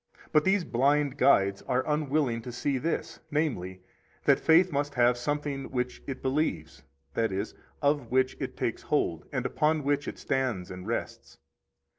[0.31, 3.83] 29 But these blind guides are unwilling to see this, namely,
[4.23, 6.81] that faith must have something which it believes,
[7.13, 11.37] that is, of which it takes hold, and upon which it stands and rests.